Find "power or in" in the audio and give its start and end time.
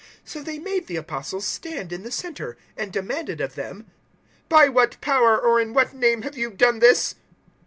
4.99-5.75